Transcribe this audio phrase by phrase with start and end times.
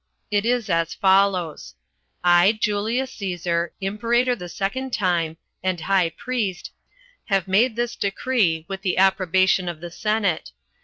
[0.31, 1.75] It is as follows:
[2.23, 6.71] I Julius Cæsar, imperator the second time, and high priest,
[7.25, 10.53] have made this decree, with the approbation of the senate.